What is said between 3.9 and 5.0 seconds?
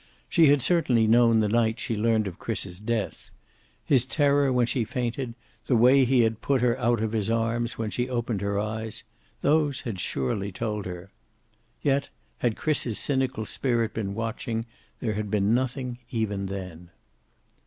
terror when she